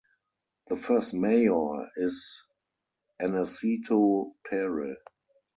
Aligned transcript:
The 0.65 0.77
First 0.77 1.13
mayor 1.13 1.87
is 1.95 2.41
Aneceto 3.21 4.31
Pere. 4.49 4.95